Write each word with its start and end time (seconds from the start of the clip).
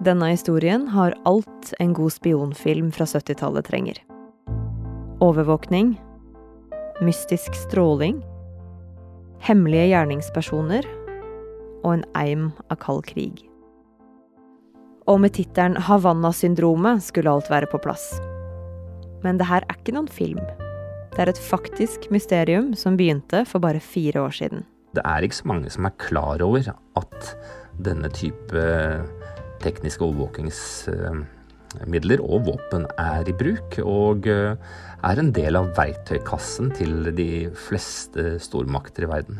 Denne 0.00 0.30
historien 0.30 0.86
har 0.88 1.12
alt 1.28 1.74
en 1.78 1.92
god 1.92 2.12
spionfilm 2.14 2.86
fra 2.92 3.04
70-tallet 3.04 3.66
trenger. 3.68 3.98
Overvåkning, 5.20 5.90
mystisk 7.04 7.52
stråling, 7.66 8.22
hemmelige 9.44 9.90
gjerningspersoner 9.90 10.88
og 11.82 11.90
en 11.92 12.06
eim 12.16 12.48
av 12.72 12.80
kald 12.80 13.04
krig. 13.12 13.44
Og 15.04 15.20
med 15.20 15.36
tittelen 15.36 15.76
Havanna-syndromet 15.84 17.04
skulle 17.04 17.36
alt 17.36 17.52
være 17.52 17.68
på 17.68 17.82
plass. 17.84 18.14
Men 19.20 19.36
det 19.36 19.50
her 19.52 19.68
er 19.68 19.76
ikke 19.82 19.98
noen 19.98 20.08
film. 20.08 20.40
Det 21.12 21.26
er 21.26 21.34
et 21.34 21.44
faktisk 21.50 22.08
mysterium 22.08 22.72
som 22.72 22.96
begynte 22.96 23.44
for 23.44 23.60
bare 23.60 23.84
fire 23.84 24.24
år 24.24 24.32
siden. 24.32 24.64
Det 24.96 25.04
er 25.04 25.28
ikke 25.28 25.42
så 25.42 25.52
mange 25.52 25.68
som 25.76 25.84
er 25.84 25.98
klar 26.00 26.40
over 26.40 26.72
at 26.72 27.34
denne 27.84 28.08
type 28.16 28.64
tekniske 29.62 30.04
overvåkingsmidler 30.06 32.20
og 32.24 32.46
våpen 32.48 32.82
er 33.00 33.28
i 33.28 33.32
bruk, 33.36 33.78
og 33.84 34.26
eh, 34.30 34.56
er 35.04 35.16
en 35.20 35.32
del 35.36 35.56
av 35.60 35.66
verktøykassen 35.78 36.66
til 36.76 36.92
de 37.16 37.50
fleste 37.68 38.22
stormakter 38.42 39.02
i 39.06 39.12
verden. 39.12 39.36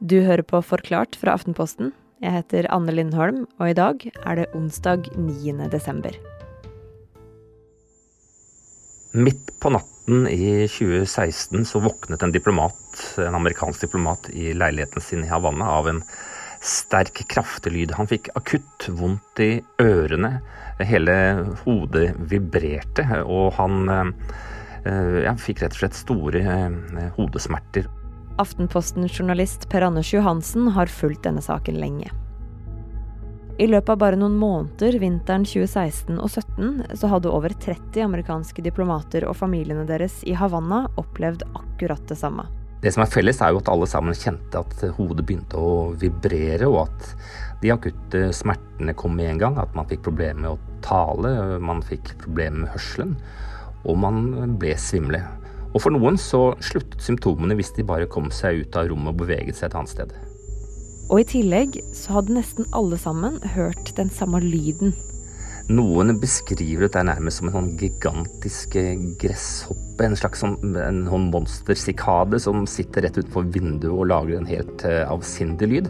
Du 0.00 0.20
hører 0.24 0.44
på 0.46 0.62
Forklart 0.64 1.16
fra 1.20 1.32
Aftenposten. 1.36 1.92
Jeg 2.20 2.32
heter 2.38 2.72
Anne 2.72 2.92
Lindholm, 2.92 3.46
og 3.60 3.70
i 3.70 3.76
dag 3.76 3.96
er 4.24 4.34
det 4.36 4.52
onsdag 4.56 5.00
9. 5.16 5.68
desember. 5.72 6.12
Midt 9.12 9.50
på 9.60 9.72
natten 9.74 10.28
i 10.30 10.68
2016 10.70 11.64
så 11.66 11.80
våknet 11.82 12.22
en 12.22 12.32
diplomat, 12.32 12.78
en 13.18 13.34
amerikansk 13.34 13.80
diplomat 13.88 14.28
i 14.30 14.52
leiligheten 14.54 15.02
sin 15.02 15.24
i 15.24 15.30
Havanna 15.32 15.66
av 15.80 15.88
en 15.90 16.02
sterk, 16.60 17.22
kraftig 17.28 17.72
lyd. 17.72 17.94
Han 17.96 18.08
fikk 18.10 18.30
akutt 18.38 18.88
vondt 18.88 19.40
i 19.42 19.52
ørene. 19.82 20.38
Hele 20.80 21.16
hodet 21.64 22.12
vibrerte, 22.30 23.06
og 23.24 23.52
han 23.58 23.90
eh, 23.92 25.24
ja, 25.26 25.34
fikk 25.36 25.64
rett 25.64 25.76
og 25.76 25.82
slett 25.82 25.98
store 25.98 26.44
eh, 26.44 27.10
hodesmerter. 27.18 27.88
Aftenposten-journalist 28.40 29.68
Per 29.72 29.84
Anders 29.84 30.14
Johansen 30.14 30.70
har 30.76 30.88
fulgt 30.88 31.26
denne 31.26 31.44
saken 31.44 31.80
lenge. 31.80 32.12
I 33.60 33.66
løpet 33.68 33.92
av 33.92 33.98
bare 34.00 34.16
noen 34.16 34.38
måneder 34.40 34.96
vinteren 35.02 35.42
2016 35.44 36.16
og 36.16 36.30
2017 36.32 36.96
så 36.96 37.10
hadde 37.12 37.28
over 37.28 37.52
30 37.52 38.06
amerikanske 38.06 38.64
diplomater 38.64 39.26
og 39.28 39.36
familiene 39.36 39.84
deres 39.88 40.22
i 40.24 40.32
Havanna 40.32 40.86
opplevd 41.00 41.44
akkurat 41.50 42.06
det 42.08 42.16
samme. 42.22 42.46
Det 42.80 42.92
som 42.94 43.04
er 43.04 43.10
felles, 43.12 43.42
er 43.44 43.52
jo 43.52 43.60
at 43.60 43.68
alle 43.68 43.86
sammen 43.90 44.16
kjente 44.16 44.62
at 44.62 44.84
hodet 44.96 45.26
begynte 45.28 45.60
å 45.60 45.90
vibrere, 46.00 46.68
og 46.70 46.86
at 46.86 47.10
de 47.60 47.72
akutte 47.74 48.30
smertene 48.32 48.94
kom 48.96 49.18
med 49.18 49.34
en 49.34 49.42
gang. 49.42 49.58
At 49.60 49.76
man 49.76 49.88
fikk 49.90 50.06
problemer 50.06 50.40
med 50.40 50.54
å 50.54 50.80
tale, 50.84 51.58
man 51.60 51.84
fikk 51.84 52.14
problemer 52.22 52.64
med 52.64 52.72
hørselen, 52.72 53.14
og 53.84 54.00
man 54.00 54.56
ble 54.60 54.72
svimle. 54.80 55.20
Og 55.70 55.84
for 55.84 55.94
noen 55.94 56.16
så 56.18 56.54
sluttet 56.64 57.04
symptomene 57.04 57.54
hvis 57.58 57.74
de 57.76 57.86
bare 57.86 58.08
kom 58.10 58.32
seg 58.34 58.64
ut 58.64 58.80
av 58.80 58.88
rommet 58.90 59.12
og 59.12 59.20
beveget 59.22 59.60
seg 59.60 59.68
et 59.68 59.76
annet 59.78 59.92
sted. 59.92 60.16
Og 61.10 61.20
i 61.20 61.26
tillegg 61.26 61.76
så 61.94 62.16
hadde 62.16 62.36
nesten 62.36 62.68
alle 62.76 62.96
sammen 62.98 63.38
hørt 63.54 63.92
den 63.98 64.10
samme 64.14 64.40
lyden. 64.42 64.94
Noen 65.70 66.16
beskriver 66.18 66.88
dette 66.88 67.04
nærmest 67.06 67.38
som 67.38 67.46
en 67.46 67.52
sånn 67.54 67.68
gigantisk 67.78 68.72
gresshoppe. 69.22 70.02
En 70.02 70.16
slags 70.18 70.42
sånn, 70.42 70.56
en 70.74 71.06
sånn 71.06 71.30
monstersikade 71.30 72.40
som 72.42 72.66
sitter 72.70 73.02
rett 73.06 73.18
utenfor 73.20 73.44
vinduet 73.54 73.94
og 73.94 74.08
lager 74.10 74.34
en 74.40 74.50
helt 74.50 74.82
uh, 74.82 75.06
avsindig 75.12 75.68
lyd. 75.70 75.86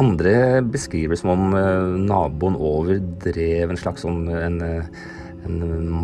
Andre 0.00 0.64
beskriver 0.64 1.12
det 1.12 1.20
som 1.20 1.34
om 1.34 1.52
uh, 1.52 1.92
naboen 2.00 2.56
over 2.56 3.04
drev 3.24 3.70
en 3.74 3.82
slags 3.82 4.00
sånn 4.06 4.20
en, 4.32 4.56
en 5.44 5.56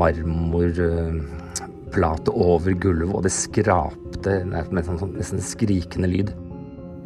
marmorplate 0.03 2.31
over 2.35 2.73
gulvet, 2.77 3.15
og 3.15 3.23
det 3.25 3.33
skrapte 3.33 4.45
med 4.45 4.69
en 4.69 5.01
sånn, 5.01 5.17
nesten 5.17 5.41
skrikende 5.41 6.13
lyd. 6.13 6.29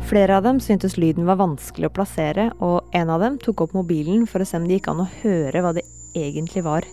Flere 0.08 0.36
av 0.36 0.42
dem 0.44 0.58
syntes 0.60 0.98
lyden 0.98 1.24
var 1.28 1.38
vanskelig 1.40 1.88
å 1.88 1.94
plassere, 1.94 2.50
og 2.60 2.90
en 2.96 3.10
av 3.12 3.22
dem 3.22 3.38
tok 3.40 3.62
opp 3.64 3.76
mobilen 3.76 4.26
for 4.28 4.42
å 4.42 4.46
se 4.48 4.58
om 4.58 4.66
det 4.68 4.80
gikk 4.80 4.90
an 4.92 5.04
å 5.04 5.10
høre 5.22 5.62
hva 5.62 5.72
det 5.76 5.86
egentlig 6.18 6.64
var. 6.66 6.86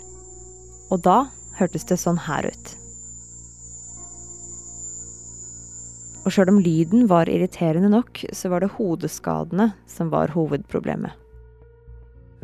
Og 0.94 1.02
da 1.03 1.24
hørtes 1.59 1.88
det 1.90 1.98
sånn 2.00 2.22
her 2.30 2.48
ut. 2.48 2.75
Og 6.24 6.36
sjøl 6.36 6.52
om 6.53 6.59
lyden 6.62 7.08
var 7.09 7.31
irriterende 7.31 7.90
nok, 7.92 8.22
så 8.36 8.52
var 8.53 8.64
det 8.64 8.75
hodeskadene 8.75 9.72
som 9.90 10.12
var 10.14 10.36
hovedproblemet. 10.36 11.16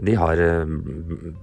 De 0.03 0.15
har 0.19 0.39
eh, 0.41 0.65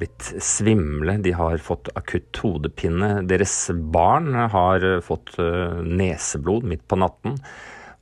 blitt 0.01 0.33
svimle, 0.45 1.15
de 1.25 1.33
har 1.33 1.63
fått 1.63 1.89
akutt 1.97 2.37
hodepine. 2.43 3.23
Deres 3.25 3.55
barn 3.95 4.35
har 4.35 4.85
fått 5.07 5.39
eh, 5.41 5.79
neseblod 5.87 6.67
midt 6.69 6.85
på 6.91 6.99
natten. 7.01 7.39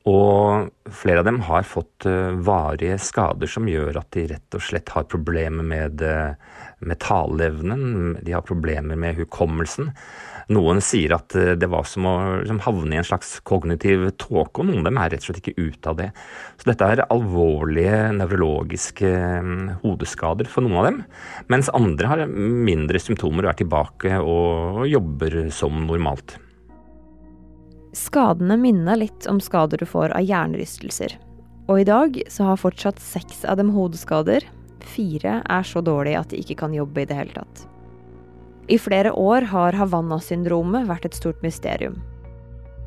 Og 0.09 0.71
flere 0.97 1.21
av 1.21 1.27
dem 1.29 1.43
har 1.45 1.67
fått 1.69 2.07
uh, 2.09 2.33
varige 2.41 2.97
skader 3.05 3.51
som 3.51 3.69
gjør 3.69 4.01
at 4.01 4.09
de 4.17 4.25
rett 4.31 4.57
og 4.57 4.65
slett 4.65 4.89
har 4.95 5.05
problemer 5.11 5.67
med, 5.67 6.01
uh, 6.01 6.33
med 6.81 7.01
taleevnen. 7.05 8.17
De 8.25 8.33
har 8.33 8.47
problemer 8.47 8.97
med 8.97 9.21
hukommelsen. 9.21 9.93
Noen 10.51 10.81
sier 10.83 11.13
at 11.19 11.37
uh, 11.37 11.53
det 11.53 11.69
var 11.69 11.85
som 11.85 12.09
å 12.09 12.17
som 12.49 12.63
havne 12.65 12.97
i 12.97 13.03
en 13.03 13.11
slags 13.11 13.37
kognitiv 13.45 14.09
tåke, 14.17 14.63
og 14.63 14.71
noen 14.71 14.81
av 14.81 14.89
dem 14.89 15.05
er 15.05 15.13
rett 15.13 15.27
og 15.27 15.35
slett 15.35 15.45
ikke 15.45 15.69
ute 15.69 15.93
av 15.93 16.01
det. 16.01 16.11
Så 16.57 16.73
dette 16.73 16.93
er 16.97 17.07
alvorlige 17.11 18.03
nevrologiske 18.17 19.15
um, 19.45 19.57
hodeskader 19.85 20.49
for 20.49 20.65
noen 20.65 20.81
av 20.81 20.89
dem. 20.89 21.03
Mens 21.53 21.69
andre 21.77 22.15
har 22.15 22.29
mindre 22.31 23.05
symptomer 23.05 23.45
og 23.45 23.53
er 23.53 23.65
tilbake 23.67 24.17
og, 24.25 24.81
og 24.81 24.87
jobber 24.89 25.43
som 25.53 25.85
normalt. 25.85 26.41
Skadene 27.97 28.55
minner 28.61 28.99
litt 29.01 29.27
om 29.27 29.41
skader 29.43 29.81
du 29.81 29.87
får 29.89 30.13
av 30.15 30.23
hjernerystelser. 30.23 31.17
Og 31.71 31.83
i 31.83 31.87
dag 31.87 32.21
så 32.31 32.47
har 32.47 32.61
fortsatt 32.61 33.03
seks 33.03 33.43
av 33.45 33.59
dem 33.59 33.73
hodeskader. 33.75 34.47
Fire 34.93 35.41
er 35.43 35.67
så 35.67 35.83
dårlige 35.83 36.21
at 36.23 36.31
de 36.31 36.39
ikke 36.43 36.59
kan 36.63 36.75
jobbe 36.75 37.03
i 37.03 37.09
det 37.11 37.19
hele 37.19 37.35
tatt. 37.35 37.67
I 38.71 38.79
flere 38.79 39.11
år 39.19 39.49
har 39.51 39.75
Havanna-syndromet 39.75 40.87
vært 40.87 41.09
et 41.09 41.19
stort 41.19 41.43
mysterium. 41.43 41.99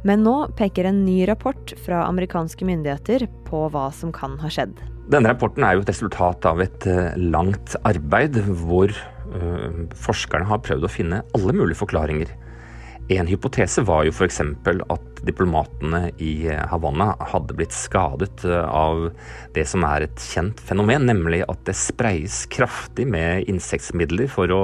Men 0.07 0.23
nå 0.23 0.35
peker 0.59 0.87
en 0.87 1.03
ny 1.03 1.23
rapport 1.27 1.73
fra 1.83 2.05
amerikanske 2.07 2.63
myndigheter 2.67 3.27
på 3.47 3.65
hva 3.71 3.89
som 3.95 4.11
kan 4.15 4.37
ha 4.39 4.51
skjedd. 4.51 4.75
Denne 5.11 5.31
rapporten 5.31 5.63
er 5.67 5.75
jo 5.75 5.83
et 5.83 5.91
resultat 5.91 6.47
av 6.47 6.63
et 6.63 6.87
eh, 6.87 7.15
langt 7.19 7.75
arbeid 7.87 8.39
hvor 8.63 8.91
øh, 8.91 9.83
forskerne 9.99 10.47
har 10.47 10.63
prøvd 10.63 10.87
å 10.87 10.91
finne 10.91 11.21
alle 11.35 11.55
mulige 11.55 11.79
forklaringer 11.83 12.31
en 13.11 13.27
hypotese 13.27 13.83
var 13.83 14.05
jo 14.07 14.13
f.eks. 14.13 14.39
at 14.39 15.23
diplomatene 15.27 16.05
i 16.23 16.47
Havanna 16.71 17.13
hadde 17.33 17.55
blitt 17.57 17.75
skadet 17.75 18.45
eh, 18.47 18.63
av 18.63 19.09
det 19.55 19.65
som 19.67 19.83
er 19.87 20.05
et 20.07 20.23
kjent 20.23 20.61
fenomen, 20.63 21.07
nemlig 21.09 21.41
at 21.47 21.65
det 21.67 21.75
spreies 21.75 22.43
kraftig 22.51 23.07
med 23.11 23.49
insektmidler 23.51 24.31
for 24.31 24.51
å 24.55 24.61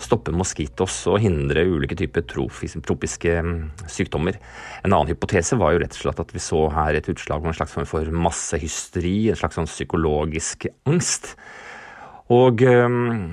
stoppe 0.00 0.32
moskitos 0.32 1.02
og 1.10 1.20
hindre 1.24 1.64
ulike 1.68 1.96
typer 1.98 2.24
tropiske 2.28 3.34
mm, 3.44 3.56
sykdommer. 3.90 4.38
En 4.84 4.94
annen 4.94 5.12
hypotese 5.12 5.58
var 5.60 5.74
jo 5.74 5.82
rett 5.82 5.96
og 5.96 6.04
slett 6.04 6.22
at 6.24 6.36
vi 6.36 6.42
så 6.42 6.66
her 6.72 6.96
et 6.96 7.10
utslag 7.12 7.42
av 7.42 7.52
en 7.52 7.58
slags 7.58 7.74
form 7.76 7.88
for 7.88 8.20
massehysteri, 8.28 9.18
en 9.28 9.40
slags 9.40 9.60
sånn 9.60 9.68
psykologisk 9.68 10.68
angst. 10.88 11.34
Og 12.30 12.62
um, 12.62 13.32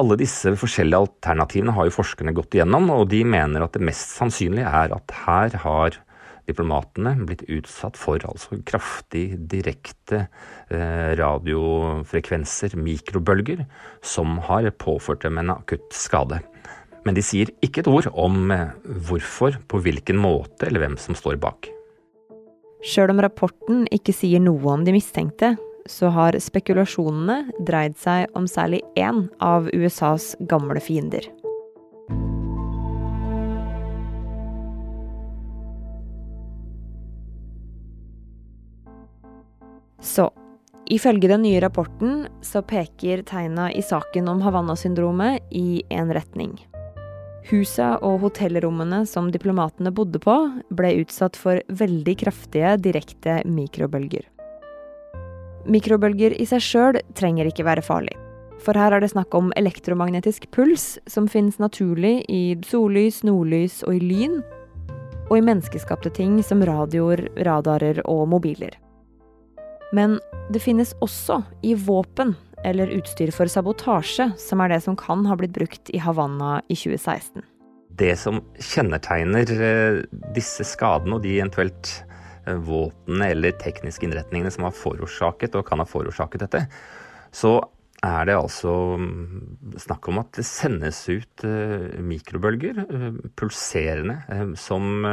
alle 0.00 0.16
disse 0.20 0.54
forskjellige 0.56 1.02
alternativene 1.04 1.74
har 1.76 1.88
jo 1.88 1.96
forskerne 1.98 2.32
gått 2.36 2.56
igjennom, 2.56 2.88
og 2.94 3.10
de 3.12 3.20
mener 3.28 3.64
at 3.64 3.76
det 3.76 3.84
mest 3.84 4.16
sannsynlige 4.16 4.68
er 4.68 4.94
at 4.96 5.14
her 5.26 5.58
har 5.66 5.98
diplomatene 6.48 7.14
blitt 7.26 7.44
utsatt 7.52 7.98
for 7.98 8.22
altså 8.26 8.58
kraftig 8.66 9.36
direkte 9.50 10.24
eh, 10.72 11.12
radiofrekvenser, 11.18 12.74
mikrobølger, 12.78 13.64
som 14.02 14.40
har 14.48 14.66
påført 14.74 15.22
dem 15.26 15.38
en 15.38 15.54
akutt 15.54 15.92
skade. 15.94 16.40
Men 17.06 17.18
de 17.18 17.24
sier 17.24 17.50
ikke 17.64 17.82
et 17.82 17.90
ord 17.90 18.10
om 18.14 18.50
eh, 18.54 18.72
hvorfor, 19.06 19.60
på 19.68 19.82
hvilken 19.84 20.18
måte 20.22 20.66
eller 20.68 20.86
hvem 20.86 20.98
som 21.00 21.18
står 21.18 21.38
bak. 21.42 21.70
Sjøl 22.82 23.12
om 23.14 23.22
rapporten 23.22 23.84
ikke 23.94 24.14
sier 24.16 24.42
noe 24.42 24.74
om 24.74 24.82
de 24.86 24.94
mistenkte, 24.96 25.54
så 25.90 26.10
har 26.14 26.38
spekulasjonene 26.40 27.52
dreid 27.66 27.96
seg 28.00 28.30
om 28.38 28.48
særlig 28.50 28.82
én 28.98 29.26
av 29.42 29.68
USAs 29.72 30.34
gamle 30.50 30.82
fiender. 30.82 31.26
Så 40.02 40.26
ifølge 40.90 41.30
den 41.30 41.44
nye 41.46 41.60
rapporten 41.62 42.26
så 42.42 42.60
peker 42.66 43.22
tegna 43.22 43.70
i 43.72 43.82
saken 43.86 44.28
om 44.28 44.42
Havanna-syndromet 44.42 45.54
i 45.54 45.82
en 45.94 46.10
retning. 46.12 46.58
Husa 47.50 47.96
og 48.06 48.20
hotellrommene 48.22 49.02
som 49.08 49.30
diplomatene 49.34 49.90
bodde 49.94 50.20
på, 50.22 50.36
ble 50.74 50.92
utsatt 51.02 51.38
for 51.38 51.62
veldig 51.82 52.18
kraftige 52.22 52.76
direkte 52.82 53.40
mikrobølger. 53.48 54.31
Mikrobølger 55.70 56.34
i 56.40 56.46
seg 56.48 56.62
sjøl 56.64 56.98
trenger 57.18 57.46
ikke 57.46 57.66
være 57.66 57.84
farlig. 57.86 58.14
For 58.62 58.78
her 58.78 58.94
er 58.94 59.02
det 59.02 59.10
snakk 59.12 59.34
om 59.34 59.50
elektromagnetisk 59.58 60.48
puls, 60.54 60.96
som 61.10 61.28
finnes 61.30 61.58
naturlig 61.62 62.22
i 62.30 62.54
sollys, 62.66 63.22
nordlys 63.26 63.80
og 63.86 63.98
i 63.98 64.02
lyn, 64.02 64.40
og 65.30 65.38
i 65.38 65.44
menneskeskapte 65.44 66.12
ting 66.14 66.38
som 66.44 66.62
radioer, 66.66 67.24
radarer 67.46 68.02
og 68.10 68.26
mobiler. 68.34 68.74
Men 69.92 70.18
det 70.52 70.62
finnes 70.64 70.94
også 71.04 71.42
i 71.66 71.74
våpen 71.78 72.34
eller 72.64 72.92
utstyr 72.94 73.32
for 73.34 73.50
sabotasje, 73.50 74.30
som 74.38 74.62
er 74.62 74.74
det 74.74 74.82
som 74.84 74.96
kan 74.98 75.24
ha 75.26 75.36
blitt 75.38 75.54
brukt 75.56 75.90
i 75.90 76.00
Havanna 76.02 76.60
i 76.68 76.76
2016. 76.78 77.42
Det 77.98 78.14
som 78.16 78.40
kjennetegner 78.56 79.50
eh, 79.52 79.98
disse 80.36 80.64
skadene 80.64 81.18
og 81.18 81.26
de 81.26 81.34
eventuelt 81.36 81.90
våpnene 82.46 83.30
eller 83.34 83.54
tekniske 83.60 84.06
innretningene 84.08 84.50
som 84.54 84.66
har 84.66 84.74
forårsaket 84.76 85.54
og 85.58 85.66
kan 85.68 85.82
ha 85.82 85.86
forårsaket 85.88 86.44
dette, 86.46 86.64
så 87.32 87.60
er 88.02 88.26
det 88.26 88.34
altså 88.34 88.72
mm, 88.98 89.78
snakk 89.78 90.08
om 90.10 90.18
at 90.24 90.32
det 90.34 90.46
sendes 90.48 91.04
ut 91.06 91.46
eh, 91.46 92.00
mikrobølger, 92.02 92.82
pulserende, 93.38 94.18
som 94.58 95.06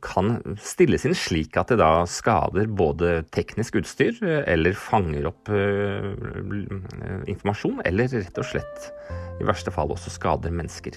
kan 0.00 0.38
stilles 0.64 1.02
inn 1.04 1.12
slik 1.12 1.58
at 1.60 1.68
det 1.68 1.76
da 1.82 2.06
skader 2.08 2.70
både 2.72 3.18
teknisk 3.36 3.76
utstyr 3.82 4.16
eller 4.24 4.72
fanger 4.72 5.28
opp 5.28 5.50
informasjon, 7.28 7.82
eller 7.84 8.08
rett 8.14 8.40
og 8.40 8.48
slett 8.48 8.88
i 9.42 9.44
verste 9.44 9.74
fall 9.74 9.92
også 9.92 10.14
skader 10.14 10.54
mennesker. 10.54 10.96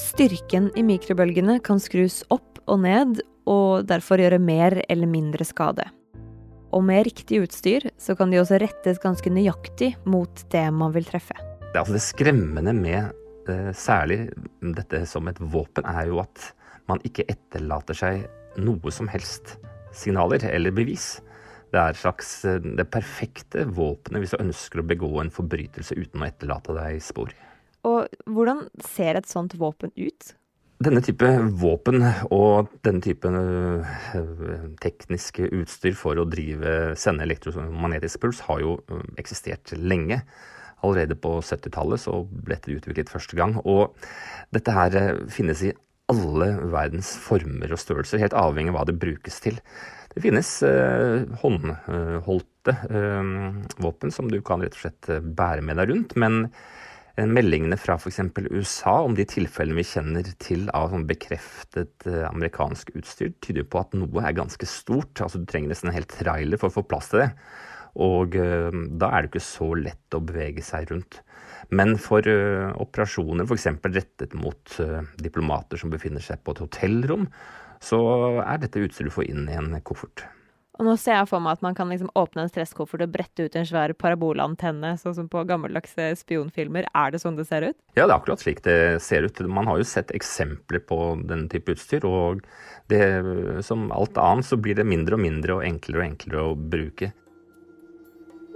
Styrken 0.00 0.70
i 0.78 0.84
mikrobølgene 0.86 1.58
kan 1.64 1.80
skrus 1.82 2.22
opp 2.32 2.62
og 2.70 2.80
ned, 2.84 3.20
og 3.48 3.88
derfor 3.88 4.22
gjøre 4.22 4.40
mer 4.42 4.80
eller 4.88 5.10
mindre 5.10 5.46
skade. 5.46 5.86
Og 6.72 6.84
med 6.86 7.04
riktig 7.08 7.42
utstyr 7.44 7.88
så 8.00 8.16
kan 8.16 8.32
de 8.32 8.40
også 8.40 8.60
rettes 8.62 9.00
ganske 9.02 9.32
nøyaktig 9.32 9.92
mot 10.08 10.44
det 10.52 10.64
man 10.72 10.94
vil 10.94 11.04
treffe. 11.08 11.36
Det, 11.72 11.76
altså 11.76 11.96
det 11.96 12.04
skremmende 12.04 12.72
med 12.76 13.12
uh, 13.48 13.72
særlig 13.76 14.30
dette 14.76 15.04
som 15.08 15.28
et 15.28 15.40
våpen, 15.40 15.84
er 15.88 16.08
jo 16.08 16.22
at 16.24 16.52
man 16.90 17.02
ikke 17.06 17.26
etterlater 17.30 17.96
seg 17.96 18.24
noe 18.60 18.92
som 18.92 19.08
helst 19.12 19.56
signaler 19.96 20.44
eller 20.48 20.72
bevis. 20.74 21.14
Det 21.72 21.80
er 21.80 21.96
slags 21.96 22.34
uh, 22.48 22.56
det 22.60 22.88
perfekte 22.92 23.66
våpenet 23.68 24.24
hvis 24.24 24.36
du 24.36 24.40
ønsker 24.40 24.80
å 24.80 24.88
begå 24.88 25.12
en 25.20 25.32
forbrytelse 25.32 25.96
uten 25.98 26.24
å 26.24 26.28
etterlate 26.28 26.76
deg 26.78 27.00
spor. 27.04 27.32
Og 27.88 28.06
hvordan 28.30 28.64
ser 28.86 29.18
et 29.18 29.28
sånt 29.28 29.56
våpen 29.58 29.92
ut? 29.98 30.32
Denne 30.82 31.02
type 31.04 31.28
våpen 31.60 32.02
og 32.32 32.70
denne 32.82 33.02
type 33.04 33.28
eh, 33.28 34.62
tekniske 34.82 35.50
utstyr 35.60 35.94
for 35.98 36.18
å 36.18 36.26
drive, 36.26 36.94
sende 36.98 37.26
elektromagnetisk 37.26 38.22
puls 38.22 38.40
har 38.48 38.62
jo 38.62 38.74
eh, 38.88 39.04
eksistert 39.20 39.74
lenge. 39.78 40.22
Allerede 40.82 41.14
på 41.14 41.36
70-tallet 41.44 42.02
så 42.02 42.22
ble 42.26 42.56
dette 42.56 42.74
utviklet 42.74 43.12
første 43.12 43.38
gang. 43.38 43.54
Og 43.62 43.94
dette 44.54 44.74
her 44.74 44.98
eh, 44.98 45.24
finnes 45.30 45.62
i 45.68 45.74
alle 46.12 46.50
verdens 46.72 47.14
former 47.28 47.72
og 47.72 47.80
størrelser, 47.80 48.20
helt 48.24 48.36
avhengig 48.36 48.72
av 48.72 48.80
hva 48.80 48.86
det 48.88 48.98
brukes 49.00 49.38
til. 49.44 49.60
Det 50.12 50.24
finnes 50.24 50.50
eh, 50.66 51.28
håndholdte 51.44 52.78
eh, 52.90 53.34
våpen 53.84 54.14
som 54.14 54.32
du 54.32 54.40
kan 54.44 54.64
rett 54.64 54.74
og 54.76 54.86
slett 54.86 55.12
bære 55.22 55.62
med 55.68 55.78
deg 55.78 55.94
rundt. 55.94 56.16
men 56.18 56.48
meldingene 57.16 57.76
fra 57.76 57.98
f.eks. 57.98 58.20
USA 58.50 58.94
om 59.04 59.16
de 59.16 59.26
tilfellene 59.28 59.76
vi 59.80 59.84
kjenner 59.86 60.30
til 60.40 60.68
av 60.76 60.92
sånn 60.92 61.04
bekreftet 61.08 62.06
eh, 62.08 62.24
amerikansk 62.28 62.94
utstyr, 62.96 63.34
tyder 63.44 63.66
på 63.68 63.82
at 63.82 63.96
noe 63.98 64.24
er 64.24 64.36
ganske 64.38 64.68
stort. 64.68 65.20
Altså 65.20 65.42
Du 65.42 65.46
trenger 65.50 65.72
nesten 65.72 65.92
en 65.92 65.98
hel 65.98 66.08
trailer 66.08 66.60
for 66.60 66.72
å 66.72 66.78
få 66.78 66.86
plass 66.88 67.12
til 67.12 67.24
det. 67.24 67.30
Og 68.00 68.38
uh, 68.40 68.72
da 68.96 69.10
er 69.12 69.20
det 69.20 69.28
ikke 69.28 69.44
så 69.44 69.66
lett 69.76 70.16
å 70.16 70.22
bevege 70.24 70.64
seg 70.64 70.88
rundt. 70.88 71.20
Men 71.76 71.98
for 72.00 72.24
operasjoner 72.24 73.44
f.eks. 73.44 73.68
rettet 73.84 74.32
mot 74.36 74.76
diplomater 75.20 75.80
som 75.80 75.92
befinner 75.92 76.24
seg 76.24 76.40
på 76.44 76.56
et 76.56 76.62
hotellrom, 76.64 77.28
så 77.84 78.00
er 78.42 78.62
dette 78.64 78.80
utstyret 78.82 79.12
du 79.12 79.14
får 79.14 79.28
inn 79.28 79.44
i 79.48 79.56
en 79.60 79.76
koffert. 79.84 80.24
Og 80.80 80.86
nå 80.88 80.94
ser 80.96 81.18
jeg 81.18 81.28
for 81.28 81.42
meg 81.44 81.58
at 81.58 81.64
man 81.64 81.74
kan 81.76 81.90
liksom 81.92 82.08
åpne 82.16 82.46
en 82.46 82.50
stresskoffert 82.50 83.04
og 83.04 83.12
brette 83.12 83.44
ut 83.44 83.56
en 83.60 83.66
svær 83.68 83.92
parabolantenne, 83.92 84.94
sånn 85.00 85.16
som 85.18 85.28
på 85.30 85.44
gammeldagse 85.48 86.08
spionfilmer. 86.22 86.88
Er 86.96 87.12
det 87.12 87.20
sånn 87.20 87.36
det 87.36 87.44
ser 87.50 87.68
ut? 87.68 87.76
Ja, 87.92 88.06
det 88.06 88.08
er 88.08 88.16
akkurat 88.16 88.40
slik 88.40 88.62
det 88.64 88.78
ser 89.04 89.28
ut. 89.28 89.42
Man 89.44 89.68
har 89.68 89.82
jo 89.82 89.88
sett 89.88 90.14
eksempler 90.16 90.80
på 90.88 90.98
denne 91.28 91.52
type 91.52 91.76
utstyr, 91.76 92.08
og 92.08 92.40
det, 92.88 93.04
som 93.68 93.90
alt 93.92 94.16
annet 94.16 94.48
så 94.48 94.56
blir 94.56 94.80
det 94.80 94.88
mindre 94.88 95.20
og 95.20 95.24
mindre 95.26 95.58
og 95.58 95.66
enklere 95.68 96.00
og 96.00 96.08
enklere 96.08 96.48
å 96.48 96.56
bruke. 96.56 97.12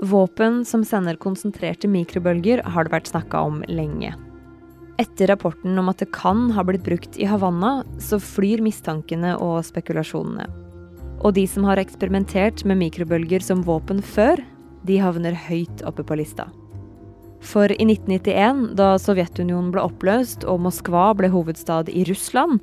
Våpen 0.00 0.62
som 0.68 0.82
sender 0.84 1.20
konsentrerte 1.20 1.88
mikrobølger, 1.88 2.64
har 2.64 2.84
det 2.84 2.96
vært 2.96 3.12
snakka 3.12 3.44
om 3.44 3.62
lenge. 3.68 4.16
Etter 5.00 5.28
rapporten 5.28 5.76
om 5.76 5.92
at 5.92 6.00
det 6.00 6.14
kan 6.16 6.48
ha 6.56 6.64
blitt 6.64 6.84
brukt 6.84 7.20
i 7.20 7.28
Havanna, 7.28 7.82
så 8.00 8.16
flyr 8.20 8.64
mistankene 8.64 9.36
og 9.36 9.60
spekulasjonene. 9.68 10.65
Og 11.26 11.34
de 11.34 11.43
som 11.50 11.64
har 11.67 11.81
eksperimentert 11.82 12.62
med 12.62 12.78
mikrobølger 12.78 13.43
som 13.43 13.64
våpen 13.67 13.99
før, 13.99 14.38
de 14.87 15.00
havner 15.02 15.34
høyt 15.49 15.82
oppe 15.88 16.05
på 16.06 16.20
lista. 16.20 16.46
For 17.43 17.73
i 17.75 17.82
1991, 17.82 18.76
da 18.78 18.93
Sovjetunionen 19.02 19.73
ble 19.75 19.82
oppløst 19.88 20.46
og 20.46 20.62
Moskva 20.62 21.08
ble 21.19 21.32
hovedstad 21.34 21.90
i 21.90 22.05
Russland, 22.06 22.61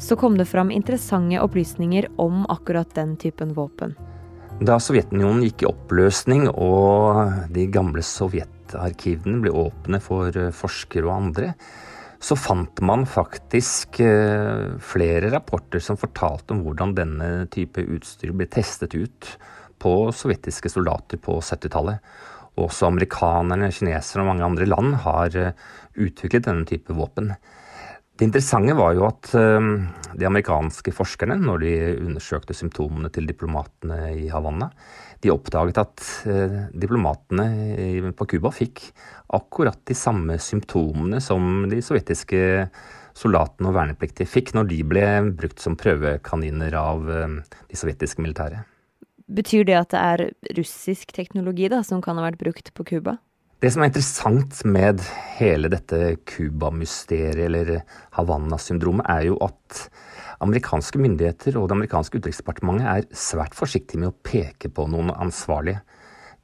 så 0.00 0.16
kom 0.16 0.38
det 0.40 0.48
fram 0.48 0.72
interessante 0.72 1.40
opplysninger 1.42 2.08
om 2.16 2.46
akkurat 2.48 2.90
den 2.96 3.12
typen 3.20 3.52
våpen. 3.54 3.92
Da 4.64 4.78
Sovjetunionen 4.80 5.44
gikk 5.44 5.66
i 5.66 5.68
oppløsning 5.68 6.48
og 6.48 7.52
de 7.54 7.68
gamle 7.70 8.02
sovjetarkivene 8.02 9.44
ble 9.44 9.52
åpne 9.66 10.00
for 10.02 10.32
forskere 10.56 11.06
og 11.06 11.14
andre, 11.18 11.52
så 12.18 12.34
fant 12.38 12.80
man 12.82 13.04
faktisk 13.06 14.00
eh, 14.02 14.74
flere 14.82 15.30
rapporter 15.30 15.82
som 15.82 15.98
fortalte 15.98 16.54
om 16.54 16.64
hvordan 16.64 16.96
denne 16.96 17.28
type 17.54 17.84
utstyr 17.84 18.34
ble 18.34 18.48
testet 18.50 18.96
ut 18.98 19.28
på 19.78 19.92
sovjetiske 20.10 20.72
soldater 20.72 21.20
på 21.22 21.36
70-tallet. 21.38 22.02
Også 22.58 22.88
amerikanerne, 22.88 23.70
kinesere 23.70 24.24
og 24.24 24.32
mange 24.32 24.46
andre 24.48 24.66
land 24.66 24.98
har 25.04 25.38
eh, 25.38 25.68
utviklet 25.94 26.48
denne 26.48 26.66
type 26.66 26.94
våpen. 26.94 27.36
Det 28.18 28.26
interessante 28.26 28.74
var 28.74 28.96
jo 28.96 29.04
at 29.06 29.28
eh, 29.38 29.66
de 30.18 30.26
amerikanske 30.26 30.90
forskerne, 30.90 31.36
når 31.38 31.60
de 31.62 31.74
undersøkte 32.02 32.56
symptomene 32.56 33.12
til 33.14 33.28
diplomatene 33.30 34.08
i 34.18 34.26
Havanna, 34.32 34.72
de 35.22 35.30
oppdaget 35.30 35.78
at 35.78 36.02
eh, 36.26 36.56
diplomatene 36.74 38.10
på 38.18 38.26
Cuba 38.32 38.50
fikk 38.54 38.88
akkurat 39.38 39.78
de 39.86 39.94
samme 39.94 40.34
symptomene 40.42 41.22
som 41.22 41.68
de 41.70 41.78
sovjetiske 41.84 42.40
soldatene 43.18 43.70
og 43.70 43.78
vernepliktige 43.78 44.30
fikk 44.30 44.50
når 44.56 44.66
de 44.72 44.80
ble 44.86 45.06
brukt 45.38 45.62
som 45.62 45.78
prøvekaniner 45.78 46.74
av 46.78 47.06
eh, 47.14 47.38
de 47.70 47.78
sovjetiske 47.78 48.24
militære. 48.24 48.64
Betyr 49.28 49.62
det 49.68 49.78
at 49.78 49.94
det 49.94 50.02
er 50.02 50.56
russisk 50.58 51.14
teknologi 51.14 51.70
da, 51.70 51.84
som 51.86 52.02
kan 52.02 52.18
ha 52.18 52.26
vært 52.26 52.42
brukt 52.42 52.74
på 52.74 52.90
Cuba? 52.94 53.18
Det 53.58 53.72
som 53.74 53.82
er 53.82 53.88
interessant 53.90 54.60
med 54.70 55.00
hele 55.34 55.66
dette 55.72 56.12
Cuba-mysteriet, 56.30 57.40
eller 57.48 57.80
Havanna-syndromet, 58.14 59.08
er 59.10 59.24
jo 59.32 59.38
at 59.42 59.80
Amerikanske 60.46 61.00
myndigheter 61.02 61.56
og 61.58 61.66
det 61.66 61.74
amerikanske 61.74 62.20
utenriksdepartementet 62.20 62.86
er 62.86 63.08
svært 63.18 63.58
forsiktige 63.58 63.98
med 63.98 64.12
å 64.12 64.18
peke 64.22 64.70
på 64.70 64.86
noen 64.86 65.10
ansvarlige. 65.10 65.82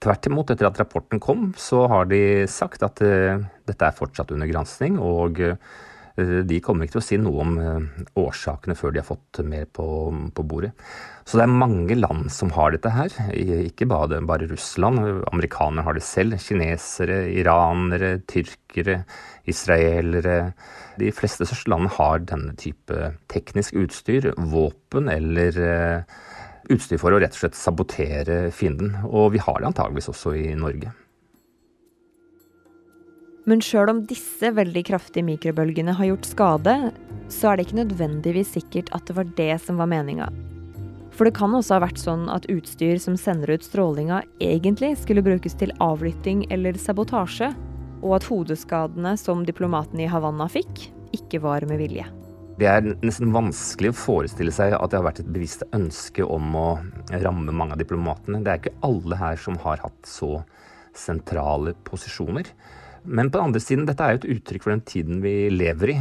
Tvert 0.02 0.26
imot, 0.26 0.50
etter 0.50 0.66
at 0.66 0.80
rapporten 0.82 1.22
kom, 1.22 1.52
så 1.54 1.84
har 1.92 2.10
de 2.10 2.18
sagt 2.50 2.82
at 2.82 2.98
uh, 3.06 3.38
dette 3.62 3.86
er 3.86 3.94
fortsatt 3.94 4.34
under 4.34 4.50
gransking, 4.50 4.98
og 4.98 5.38
uh, 5.38 5.54
de 6.14 6.60
kommer 6.62 6.86
ikke 6.86 6.94
til 6.94 7.00
å 7.00 7.04
si 7.08 7.16
noe 7.18 7.42
om 7.42 7.56
uh, 7.58 8.02
årsakene 8.20 8.76
før 8.78 8.92
de 8.94 9.00
har 9.00 9.08
fått 9.08 9.40
mer 9.42 9.66
på, 9.66 9.86
på, 10.30 10.44
bordet. 10.46 10.70
Så 11.26 11.40
det 11.40 11.46
er 11.46 11.56
mange 11.58 11.96
land 11.98 12.28
som 12.30 12.52
har 12.54 12.70
dette 12.70 12.92
her, 12.94 13.10
ikke 13.34 13.88
bare, 13.90 14.20
bare 14.22 14.46
Russland. 14.50 15.02
Amerikanere 15.32 15.86
har 15.88 15.98
det 15.98 16.04
selv. 16.06 16.38
Kinesere, 16.38 17.24
iranere, 17.34 18.18
tyrkere, 18.30 19.00
israelere. 19.50 20.52
De 21.00 21.10
fleste 21.16 21.48
største 21.48 21.72
land 21.72 21.90
har 21.96 22.22
denne 22.28 22.54
type 22.60 23.10
teknisk 23.32 23.74
utstyr, 23.82 24.30
våpen 24.54 25.10
eller 25.10 25.58
uh, 25.58 26.20
utstyr 26.70 27.00
for 27.02 27.10
å 27.10 27.18
rett 27.18 27.34
og 27.34 27.42
slett 27.42 27.58
sabotere 27.58 28.44
fienden. 28.54 29.00
Og 29.10 29.32
vi 29.34 29.42
har 29.42 29.58
det 29.58 29.72
antageligvis 29.72 30.12
også 30.14 30.38
i 30.38 30.52
Norge. 30.60 30.94
Men 33.44 33.60
sjøl 33.60 33.90
om 33.92 34.00
disse 34.08 34.48
veldig 34.56 34.86
kraftige 34.88 35.26
mikrobølgene 35.26 35.92
har 35.98 36.08
gjort 36.08 36.28
skade, 36.30 36.74
så 37.28 37.50
er 37.50 37.58
det 37.58 37.66
ikke 37.66 37.82
nødvendigvis 37.82 38.54
sikkert 38.56 38.88
at 38.96 39.04
det 39.08 39.16
var 39.18 39.28
det 39.36 39.52
som 39.60 39.80
var 39.80 39.90
meninga. 39.92 40.30
For 41.14 41.28
det 41.28 41.36
kan 41.36 41.52
også 41.54 41.76
ha 41.76 41.84
vært 41.84 42.00
sånn 42.00 42.24
at 42.32 42.48
utstyr 42.50 42.96
som 43.02 43.18
sender 43.20 43.52
ut 43.54 43.66
strålinga, 43.66 44.22
egentlig 44.42 44.94
skulle 45.02 45.22
brukes 45.22 45.54
til 45.60 45.74
avlytting 45.84 46.46
eller 46.54 46.78
sabotasje, 46.80 47.52
og 48.00 48.16
at 48.16 48.26
hodeskadene 48.28 49.14
som 49.20 49.44
diplomatene 49.46 50.06
i 50.06 50.10
Havanna 50.10 50.48
fikk, 50.50 50.88
ikke 51.14 51.42
var 51.44 51.66
med 51.68 51.82
vilje. 51.84 52.06
Det 52.58 52.68
er 52.70 52.86
nesten 53.02 53.32
vanskelig 53.34 53.90
å 53.90 53.98
forestille 53.98 54.54
seg 54.54 54.76
at 54.78 54.90
det 54.90 54.98
har 54.98 55.06
vært 55.08 55.20
et 55.20 55.30
bevisst 55.34 55.64
ønske 55.74 56.24
om 56.24 56.54
å 56.56 56.68
ramme 57.12 57.52
mange 57.52 57.74
av 57.76 57.82
diplomatene. 57.82 58.40
Det 58.40 58.52
er 58.52 58.60
ikke 58.62 58.78
alle 58.86 59.18
her 59.20 59.38
som 59.42 59.58
har 59.64 59.82
hatt 59.82 60.08
så 60.08 60.38
sentrale 60.96 61.74
posisjoner. 61.86 62.48
Men 63.04 63.30
på 63.30 63.38
den 63.38 63.50
andre 63.50 63.62
siden, 63.62 63.86
dette 63.88 64.04
er 64.04 64.14
jo 64.14 64.22
et 64.22 64.30
uttrykk 64.36 64.64
for 64.64 64.74
den 64.74 64.84
tiden 64.88 65.20
vi 65.24 65.34
lever 65.52 65.92
i. 65.94 65.98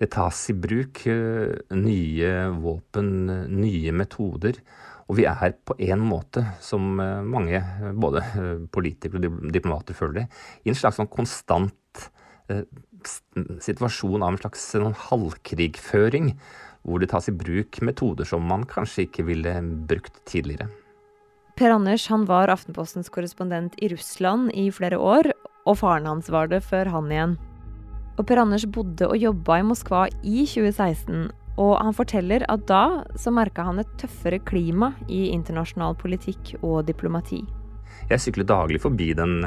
Det 0.00 0.10
tas 0.14 0.40
i 0.50 0.56
bruk 0.58 1.04
eh, 1.10 1.54
nye 1.78 2.32
våpen, 2.58 3.12
nye 3.54 3.94
metoder. 3.94 4.58
Og 5.06 5.18
vi 5.20 5.26
er 5.28 5.54
på 5.68 5.76
en 5.86 6.02
måte, 6.02 6.42
som 6.64 6.98
eh, 7.02 7.22
mange, 7.22 7.62
både 7.94 8.24
politikere 8.74 9.30
og 9.30 9.50
diplomater 9.54 9.96
føler 9.96 10.22
det, 10.22 10.28
i 10.64 10.72
en 10.72 10.78
slags 10.78 11.00
sånn 11.00 11.12
konstant 11.12 11.72
situasjon 13.64 14.20
av 14.20 14.34
en 14.34 14.40
slags 14.42 14.66
halvkrigføring, 15.08 16.34
hvor 16.84 17.00
det 17.00 17.10
tas 17.12 17.30
i 17.30 17.36
bruk 17.36 17.80
metoder 17.84 18.28
som 18.28 18.44
man 18.44 18.66
kanskje 18.68 19.06
ikke 19.06 19.24
ville 19.30 19.54
brukt 19.88 20.18
tidligere. 20.28 20.68
Per 21.54 21.70
Anders 21.70 22.08
han 22.10 22.24
var 22.26 22.50
Aftenpostens 22.50 23.08
korrespondent 23.14 23.76
i 23.78 23.88
Russland 23.92 24.50
i 24.58 24.66
flere 24.74 24.98
år, 24.98 25.30
og 25.64 25.78
faren 25.80 26.08
hans 26.08 26.30
var 26.32 26.50
det 26.52 26.62
før 26.64 26.90
han 26.92 27.10
igjen. 27.12 27.34
Og 28.14 28.26
Per 28.28 28.40
Anders 28.40 28.66
bodde 28.70 29.08
og 29.10 29.18
jobba 29.18 29.58
i 29.58 29.66
Moskva 29.66 30.04
i 30.22 30.44
2016, 30.46 31.32
og 31.58 31.74
han 31.78 31.94
forteller 31.96 32.44
at 32.50 32.66
da 32.68 33.02
så 33.18 33.32
merka 33.34 33.66
han 33.66 33.80
et 33.82 33.90
tøffere 34.00 34.40
klima 34.46 34.92
i 35.08 35.28
internasjonal 35.34 35.96
politikk 35.98 36.56
og 36.60 36.84
diplomati. 36.88 37.42
Jeg 38.10 38.20
syklet 38.20 38.50
daglig 38.50 38.80
forbi 38.82 39.12
den 39.16 39.46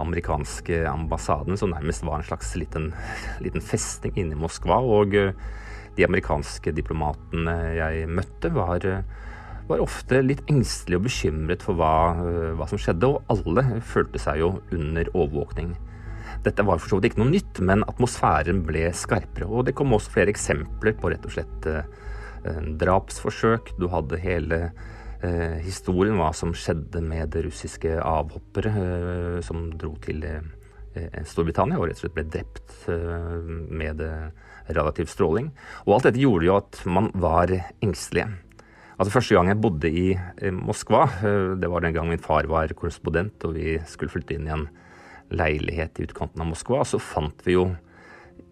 amerikanske 0.00 0.80
ambassaden, 0.88 1.58
som 1.60 1.74
nærmest 1.74 2.06
var 2.06 2.20
en 2.20 2.28
slags 2.28 2.54
liten, 2.56 2.92
liten 3.44 3.60
festning 3.60 4.14
inne 4.16 4.36
i 4.36 4.38
Moskva. 4.38 4.78
Og 4.80 5.16
eh, 5.18 5.34
de 5.98 6.06
amerikanske 6.06 6.72
diplomatene 6.72 7.56
jeg 7.76 8.06
møtte, 8.08 8.52
var, 8.54 8.86
var 9.68 9.84
ofte 9.84 10.22
litt 10.24 10.42
engstelig 10.50 10.98
og 10.98 11.06
bekymret 11.06 11.64
for 11.64 11.78
hva, 11.78 11.92
eh, 12.24 12.52
hva, 12.56 12.68
som 12.70 12.80
skjedde, 12.80 13.08
og 13.08 13.32
alle 13.32 13.80
følte 13.84 14.20
seg 14.22 14.42
jo 14.42 14.50
under 14.72 15.10
overvåkning. 15.14 15.74
Dette 16.44 16.64
var 16.64 16.78
for 16.78 16.88
så 16.88 16.98
vidt 16.98 17.12
ikke 17.12 17.22
noe 17.22 17.32
nytt, 17.32 17.60
men 17.64 17.84
atmosfæren 17.88 18.62
ble 18.66 18.88
skarpere. 18.94 19.48
Og 19.48 19.66
det 19.66 19.74
kom 19.76 19.92
også 19.92 20.14
flere 20.14 20.32
eksempler 20.32 20.94
på 20.98 21.10
rett 21.12 21.26
og 21.26 21.34
slett 21.34 21.68
eh, 21.72 21.82
drapsforsøk. 22.80 23.74
Du 23.80 23.88
hadde 23.92 24.20
hele 24.22 24.60
eh, 25.22 25.58
historien, 25.64 26.16
hva 26.20 26.30
som 26.36 26.54
skjedde 26.56 27.02
med 27.04 27.34
det 27.34 27.44
russiske 27.48 27.98
avhoppere 28.00 28.72
eh, 28.72 29.38
som 29.44 29.68
dro 29.76 29.94
til 30.04 30.24
eh, 30.24 31.22
Storbritannia 31.28 31.78
og 31.78 31.88
rett 31.88 31.98
og 31.98 32.06
slett 32.06 32.16
ble 32.16 32.28
drept 32.32 32.76
eh, 32.92 33.54
med 33.82 34.04
relativ 34.68 35.10
stråling. 35.10 35.50
Og 35.86 35.96
alt 35.96 36.10
dette 36.10 36.22
gjorde 36.22 36.48
jo 36.48 36.60
at 36.60 36.84
man 36.86 37.10
var 37.18 37.52
engstelige. 37.82 38.30
Altså 38.98 39.14
Første 39.14 39.36
gang 39.36 39.52
jeg 39.52 39.60
bodde 39.62 39.90
i 39.94 40.08
Moskva, 40.50 41.04
det 41.54 41.68
var 41.70 41.84
den 41.84 41.94
gang 41.94 42.08
min 42.10 42.22
far 42.22 42.48
var 42.50 42.72
korrespondent 42.74 43.44
og 43.46 43.54
vi 43.54 43.76
skulle 43.86 44.10
flytte 44.10 44.34
inn 44.34 44.48
i 44.48 44.54
en 44.56 44.66
leilighet 45.30 46.00
i 46.00 46.08
utkanten 46.08 46.42
av 46.42 46.50
Moskva, 46.50 46.82
så 46.82 46.98
fant 46.98 47.44
vi 47.46 47.54
jo 47.54 47.68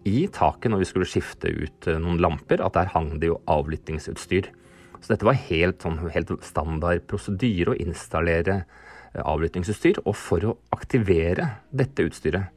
i 0.07 0.27
taket 0.31 0.71
når 0.71 0.83
vi 0.83 0.89
skulle 0.89 1.09
skifte 1.09 1.51
ut 1.51 1.87
eh, 1.89 1.99
noen 2.01 2.21
lamper, 2.23 2.61
at 2.63 2.77
der 2.77 2.91
hang 2.93 3.17
det 3.21 3.31
jo 3.31 3.41
avlyttingsutstyr. 3.51 4.49
Så 5.01 5.13
dette 5.13 5.27
var 5.27 5.39
helt, 5.47 5.81
sånn, 5.83 5.99
helt 6.13 6.31
standard 6.45 7.05
prosedyre 7.09 7.73
å 7.73 7.79
installere 7.81 8.61
eh, 8.61 9.23
avlyttingsutstyr. 9.23 10.01
Og 10.05 10.15
for 10.17 10.47
å 10.47 10.55
aktivere 10.75 11.49
dette 11.75 12.07
utstyret, 12.07 12.53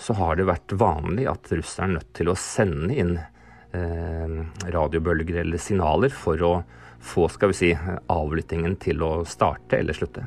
så 0.00 0.16
har 0.16 0.38
det 0.38 0.48
vært 0.48 0.74
vanlig 0.80 1.28
at 1.30 1.52
russeren 1.52 1.92
er 1.92 2.00
nødt 2.00 2.14
til 2.16 2.32
å 2.32 2.38
sende 2.38 2.96
inn 2.96 3.16
eh, 3.20 3.28
radiobølger 3.72 5.42
eller 5.44 5.62
signaler 5.62 6.10
for 6.10 6.42
å 6.42 6.52
få 7.00 7.28
skal 7.32 7.52
vi 7.52 7.58
si, 7.58 7.70
avlyttingen 8.12 8.76
til 8.82 9.02
å 9.02 9.12
starte 9.28 9.78
eller 9.78 9.96
slutte. 9.96 10.26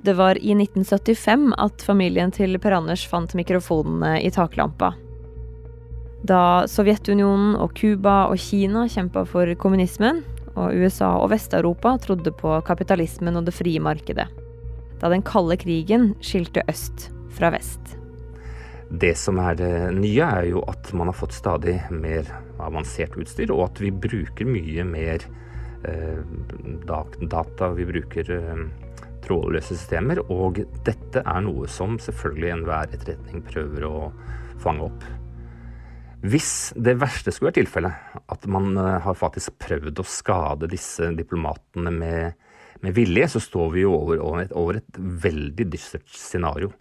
Det 0.00 0.14
var 0.16 0.38
i 0.40 0.54
1975 0.56 1.50
at 1.60 1.84
familien 1.84 2.32
til 2.32 2.56
Per 2.60 2.72
Anders 2.72 3.04
fant 3.08 3.34
mikrofonene 3.36 4.16
i 4.24 4.30
taklampa. 4.32 4.94
Da 6.24 6.66
Sovjetunionen 6.68 7.54
og 7.60 7.74
Cuba 7.76 8.26
og 8.28 8.40
Kina 8.40 8.86
kjempa 8.88 9.26
for 9.28 9.52
kommunismen, 9.60 10.22
og 10.58 10.74
USA 10.74 11.14
og 11.20 11.30
Vest-Europa 11.32 11.94
trodde 12.02 12.32
på 12.36 12.58
kapitalismen 12.66 13.38
og 13.38 13.46
det 13.48 13.56
frie 13.56 13.80
markedet. 13.80 14.26
Da 15.00 15.08
den 15.12 15.24
kalde 15.24 15.56
krigen 15.60 16.12
skilte 16.24 16.64
øst 16.68 17.08
fra 17.36 17.52
vest. 17.54 17.99
Det 18.90 19.12
som 19.14 19.38
er 19.38 19.54
det 19.54 19.72
nye, 19.94 20.26
er 20.26 20.48
jo 20.50 20.64
at 20.66 20.90
man 20.98 21.12
har 21.12 21.14
fått 21.14 21.36
stadig 21.36 21.76
mer 21.94 22.26
avansert 22.58 23.14
utstyr, 23.20 23.52
og 23.54 23.68
at 23.68 23.82
vi 23.84 23.92
bruker 23.94 24.48
mye 24.48 24.82
mer 24.86 25.22
eh, 25.86 26.18
data. 26.88 27.70
Vi 27.76 27.86
bruker 27.86 28.32
eh, 28.34 28.64
trådløse 29.22 29.76
systemer, 29.76 30.24
og 30.26 30.58
dette 30.86 31.22
er 31.22 31.46
noe 31.46 31.70
som 31.70 32.00
selvfølgelig 32.02 32.52
enhver 32.56 32.90
etterretning 32.90 33.46
prøver 33.46 33.86
å 33.86 34.10
fange 34.60 34.90
opp. 34.90 35.06
Hvis 36.20 36.74
det 36.76 36.98
verste 37.00 37.32
skulle 37.32 37.48
være 37.48 37.62
tilfellet, 37.62 38.20
at 38.34 38.50
man 38.50 38.74
eh, 38.74 38.98
har 39.06 39.16
faktisk 39.22 39.54
prøvd 39.62 40.02
å 40.02 40.08
skade 40.18 40.68
disse 40.72 41.12
diplomatene 41.14 41.94
med, 41.94 42.48
med 42.82 42.98
vilje, 42.98 43.30
så 43.36 43.46
står 43.46 43.74
vi 43.78 43.86
jo 43.86 43.94
over, 44.02 44.18
over, 44.18 44.42
et, 44.42 44.52
over 44.52 44.82
et 44.82 44.98
veldig 44.98 45.70
dystert 45.72 46.10
scenario. 46.10 46.74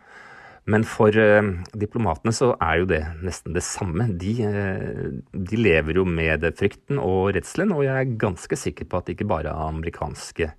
Men 0.69 0.83
for 0.85 1.15
eh, 1.17 1.41
diplomatene 1.81 2.33
så 2.35 2.51
er 2.61 2.81
jo 2.81 2.89
det 2.91 3.01
nesten 3.25 3.55
det 3.55 3.63
samme. 3.65 4.05
De, 4.21 4.33
eh, 4.45 5.07
de, 5.33 5.57
lever 5.57 5.97
jo 5.97 6.05
med 6.05 6.45
frykten 6.59 6.99
og 7.01 7.31
redselen, 7.37 7.73
og 7.73 7.85
jeg 7.87 7.95
er 7.95 8.19
ganske 8.21 8.59
sikker 8.59 8.89
på 8.89 9.01
at 9.01 9.09
ikke 9.13 9.27
bare 9.29 9.49
er 9.49 9.69
amerikanske 9.69 10.51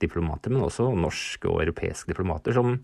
diplomater, 0.00 0.54
men 0.54 0.64
også 0.64 0.88
norske 0.96 1.50
og 1.50 1.60
europeiske 1.66 2.12
diplomater, 2.12 2.54
som 2.56 2.78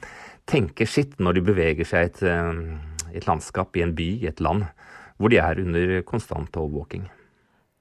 tenker 0.51 0.89
sitt 0.91 1.17
når 1.23 1.39
de 1.39 1.45
beveger 1.47 1.89
seg 1.89 2.09
i 2.09 2.11
et, 2.11 2.25
eh, 2.29 3.15
et, 3.15 3.29
landskap, 3.31 3.77
i 3.79 3.87
en 3.87 3.95
by, 3.97 4.11
i 4.21 4.29
et 4.29 4.45
land, 4.45 4.67
hvor 5.17 5.33
de 5.33 5.41
er 5.41 5.63
under 5.63 6.03
konstant 6.05 6.59
overvåking. 6.59 7.09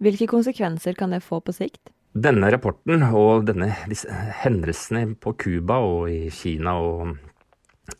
Hvilke 0.03 0.29
konsekvenser 0.29 0.95
kan 0.95 1.11
det 1.15 1.23
få 1.25 1.41
på 1.43 1.55
sikt? 1.55 1.91
Denne 2.13 2.51
rapporten 2.53 3.01
og 3.09 3.47
denne, 3.47 3.71
disse 3.89 4.11
hendelsene 4.43 5.15
på 5.17 5.33
Cuba 5.33 5.79
og 5.81 6.11
i 6.13 6.27
Kina 6.29 6.75
og 6.77 7.15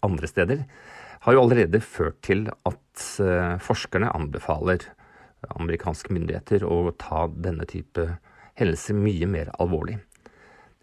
andre 0.05 0.29
steder 0.29 0.65
har 1.23 1.35
jo 1.35 1.43
allerede 1.43 1.79
ført 1.83 2.21
til 2.25 2.47
at 2.67 3.05
uh, 3.23 3.59
forskerne 3.63 4.11
anbefaler 4.11 4.83
amerikanske 5.51 6.13
myndigheter 6.13 6.63
å 6.67 6.91
ta 6.99 7.27
denne 7.27 7.67
type 7.69 8.07
hendelser 8.59 8.97
mye 8.97 9.27
mer 9.29 9.51
alvorlig. 9.61 9.97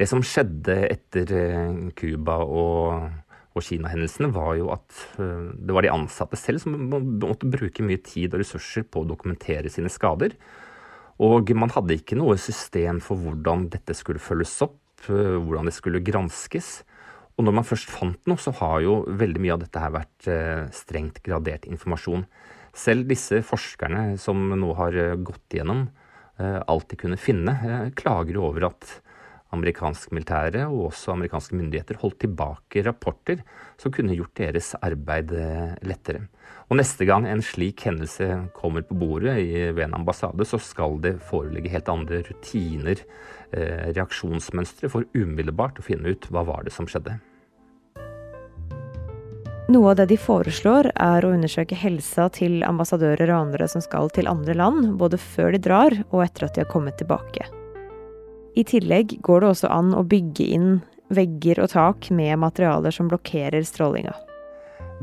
Det 0.01 0.09
som 0.09 0.23
skjedde 0.25 0.77
etter 0.89 1.33
eh, 1.37 1.73
Cuba 1.99 2.39
og, 2.41 3.11
og 3.53 3.65
Kina-hendelsene, 3.67 4.31
var 4.33 4.55
jo 4.57 4.71
at 4.73 5.03
eh, 5.21 5.51
det 5.61 5.77
var 5.77 5.85
de 5.85 5.93
ansatte 5.93 6.39
selv 6.41 6.63
som 6.63 6.77
måtte 6.89 7.51
bruke 7.51 7.85
mye 7.85 8.01
tid 8.05 8.33
og 8.33 8.41
ressurser 8.41 8.87
på 8.89 9.03
å 9.03 9.11
dokumentere 9.11 9.73
sine 9.73 9.93
skader. 9.93 10.37
Og 11.21 11.53
man 11.53 11.73
hadde 11.75 11.99
ikke 12.01 12.17
noe 12.17 12.39
system 12.41 13.03
for 13.05 13.21
hvordan 13.21 13.69
dette 13.75 13.93
skulle 13.99 14.23
følges 14.25 14.57
opp, 14.65 14.81
eh, 15.13 15.37
hvordan 15.37 15.69
det 15.69 15.77
skulle 15.77 16.01
granskes. 16.05 16.81
Og 17.41 17.47
når 17.47 17.57
man 17.57 17.65
først 17.65 17.89
fant 17.89 18.21
noe, 18.29 18.37
så 18.37 18.53
har 18.61 18.83
jo 18.85 18.99
veldig 19.09 19.41
mye 19.41 19.55
av 19.57 19.63
dette 19.63 19.81
her 19.81 19.95
vært 19.95 20.27
strengt 20.77 21.23
gradert 21.25 21.65
informasjon. 21.65 22.27
Selv 22.77 23.09
disse 23.09 23.41
forskerne 23.47 24.19
som 24.21 24.43
nå 24.61 24.75
har 24.77 24.99
gått 25.25 25.57
gjennom 25.57 25.87
alt 26.37 26.91
de 26.93 26.99
kunne 27.01 27.17
finne, 27.21 27.55
klager 27.97 28.37
jo 28.37 28.45
over 28.51 28.69
at 28.69 28.93
amerikansk 29.55 30.13
militære 30.15 30.65
og 30.69 30.91
også 30.91 31.15
amerikanske 31.15 31.57
myndigheter 31.59 31.99
holdt 32.01 32.21
tilbake 32.25 32.85
rapporter 32.87 33.43
som 33.81 33.93
kunne 33.95 34.15
gjort 34.15 34.37
deres 34.39 34.73
arbeid 34.79 35.35
eh, 35.35 35.73
lettere. 35.87 36.27
Og 36.71 36.79
neste 36.79 37.07
gang 37.09 37.27
en 37.27 37.43
slik 37.43 37.83
hendelse 37.87 38.29
kommer 38.55 38.85
på 38.87 38.95
bordet 38.99 39.35
ved 39.75 39.83
en 39.89 39.97
ambassade, 39.99 40.47
så 40.47 40.61
skal 40.63 41.01
det 41.03 41.17
foreligge 41.27 41.73
helt 41.73 41.91
andre 41.91 42.23
rutiner, 42.29 43.03
eh, 43.51 43.91
reaksjonsmønstre, 43.91 44.93
for 44.93 45.09
umiddelbart 45.17 45.83
å 45.83 45.87
finne 45.87 46.15
ut 46.15 46.31
hva 46.31 46.47
var 46.47 46.67
det 46.67 46.75
som 46.77 46.87
skjedde. 46.87 47.19
Noe 49.71 49.93
av 49.93 50.01
det 50.01 50.09
de 50.11 50.17
foreslår, 50.19 50.89
er 50.99 51.23
å 51.23 51.29
undersøke 51.31 51.77
helsa 51.79 52.25
til 52.35 52.65
ambassadører 52.67 53.31
og 53.31 53.37
andre 53.45 53.69
som 53.71 53.83
skal 53.85 54.09
til 54.11 54.27
andre 54.27 54.57
land, 54.59 54.97
både 54.99 55.21
før 55.21 55.55
de 55.55 55.61
drar 55.63 55.95
og 56.09 56.25
etter 56.25 56.49
at 56.49 56.57
de 56.57 56.65
har 56.65 56.71
kommet 56.73 56.97
tilbake. 56.99 57.45
I 58.59 58.65
tillegg 58.67 59.21
går 59.23 59.45
det 59.45 59.51
også 59.53 59.71
an 59.71 59.93
å 59.95 60.03
bygge 60.03 60.49
inn 60.57 60.73
vegger 61.15 61.63
og 61.63 61.71
tak 61.71 62.11
med 62.11 62.41
materialer 62.43 62.95
som 62.95 63.07
blokkerer 63.13 63.63
strålinga. 63.67 64.17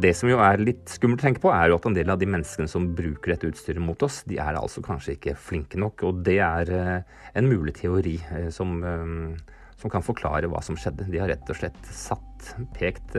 Det 0.03 0.11
som 0.13 0.27
jo 0.29 0.41
er 0.43 0.59
litt 0.59 0.91
skummelt 0.91 1.23
å 1.23 1.29
tenke 1.29 1.45
på, 1.45 1.53
er 1.55 1.71
jo 1.71 1.79
at 1.79 1.87
en 1.87 1.95
del 1.95 2.11
av 2.11 2.19
de 2.19 2.27
menneskene 2.27 2.67
som 2.67 2.91
bruker 2.97 3.33
dette 3.33 3.47
utstyret 3.47 3.81
mot 3.81 4.03
oss, 4.03 4.19
de 4.27 4.35
er 4.35 4.59
altså 4.59 4.83
kanskje 4.83 5.15
ikke 5.15 5.37
flinke 5.47 5.79
nok. 5.79 6.03
Og 6.11 6.19
det 6.27 6.41
er 6.43 6.73
eh, 6.75 7.15
en 7.39 7.47
mulig 7.47 7.77
teori 7.79 8.17
eh, 8.35 8.51
som, 8.53 8.77
eh, 8.83 9.55
som 9.77 9.91
kan 9.93 10.05
forklare 10.05 10.49
hva 10.49 10.61
som 10.65 10.77
skjedde. 10.79 11.07
De 11.11 11.21
har 11.21 11.29
rett 11.31 11.51
og 11.53 11.59
slett 11.59 11.91
satt, 11.93 12.51
pekt 12.77 13.17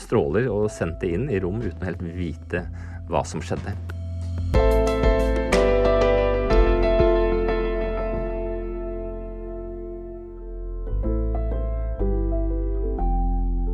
stråler 0.00 0.50
og 0.52 0.68
sendt 0.72 1.00
det 1.02 1.14
inn 1.16 1.28
i 1.32 1.40
rom 1.42 1.62
uten 1.62 1.80
å 1.80 1.88
helt 1.88 2.04
vite 2.16 2.66
hva 3.08 3.24
som 3.28 3.42
skjedde. 3.44 3.74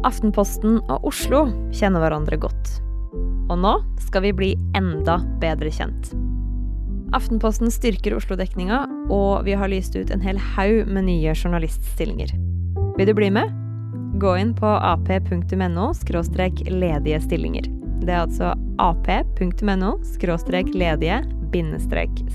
Aftenposten 0.09 0.79
og 0.89 1.11
Oslo 1.11 1.45
kjenner 1.75 2.01
hverandre 2.01 2.39
godt. 2.41 2.79
Og 3.49 3.59
nå 3.61 3.75
skal 4.07 4.25
vi 4.25 4.33
bli 4.37 4.55
enda 4.79 5.19
bedre 5.43 5.73
kjent. 5.75 6.15
Aftenposten 7.13 7.71
styrker 7.73 8.17
Oslo-dekninga, 8.19 8.83
og 9.09 9.45
vi 9.47 9.55
har 9.57 9.71
lyst 9.73 9.97
ut 9.97 10.11
en 10.13 10.21
hel 10.21 10.37
haug 10.57 10.91
med 10.93 11.07
nye 11.07 11.33
journaliststillinger. 11.33 12.35
Vil 12.99 13.09
du 13.09 13.15
bli 13.17 13.31
med? 13.33 13.55
Gå 14.21 14.35
inn 14.37 14.53
på 14.57 14.67
ap.no 14.67 15.93
ledige 16.69 17.21
stillinger. 17.25 17.71
Det 18.05 18.13
er 18.13 18.27
altså 18.27 18.53
ap.no 18.79 19.93
ledige 20.75 21.23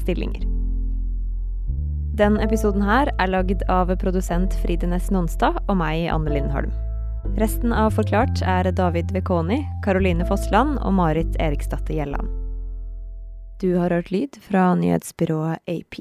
stillinger. 0.02 0.50
Den 2.14 2.38
episoden 2.42 2.82
her 2.86 3.10
er 3.18 3.30
lagd 3.30 3.64
av 3.70 3.94
produsent 4.02 4.54
Fride 4.62 4.90
Næss 4.90 5.10
Nonstad 5.14 5.58
og 5.68 5.78
meg, 5.78 6.08
Anne 6.14 6.34
Lindholm. 6.34 6.74
Resten 7.38 7.74
av 7.74 7.94
Forklart 7.96 8.42
er 8.42 8.70
David 8.72 9.14
Vekoni, 9.16 9.64
Caroline 9.86 10.26
Fossland 10.26 10.78
og 10.82 10.94
Marit 10.98 11.38
Eriksdatter 11.42 11.94
Gjelland. 11.96 12.43
Du 13.64 13.76
har 13.76 13.90
hørt 13.90 14.12
lyd 14.12 14.36
fra 14.42 14.76
nyhetsbyrået 14.76 15.58
AP. 15.72 15.96